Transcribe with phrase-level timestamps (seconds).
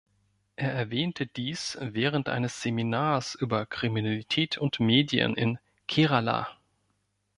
[0.55, 6.49] Er erwähnte dies während eines Seminars über „Kriminalität und Medien“ in Kerala.